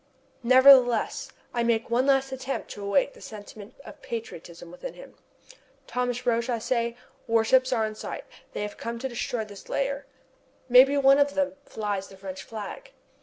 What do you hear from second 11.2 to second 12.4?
them flies the